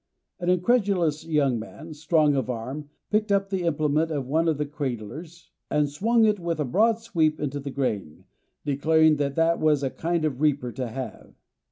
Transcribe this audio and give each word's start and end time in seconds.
An 0.39 0.49
incredulous 0.49 1.23
young 1.27 1.59
man, 1.59 1.93
strong 1.93 2.33
of 2.33 2.49
arm, 2.49 2.89
picked 3.11 3.31
up 3.31 3.51
the 3.51 3.61
implement 3.65 4.09
of 4.09 4.25
one 4.25 4.47
of 4.47 4.57
the 4.57 4.65
cradlers, 4.65 5.51
and 5.69 5.87
swung 5.91 6.25
it 6.25 6.39
with 6.39 6.59
a 6.59 6.65
broad 6.65 6.97
sweep 6.97 7.39
into 7.39 7.59
the 7.59 7.69
grain, 7.69 8.25
declaring 8.65 9.17
that 9.17 9.35
that 9.35 9.59
was 9.59 9.83
a 9.83 9.91
kind 9.91 10.25
of 10.25 10.33
a 10.33 10.37
reaper 10.37 10.71
to 10.71 10.87
have. 10.87 11.35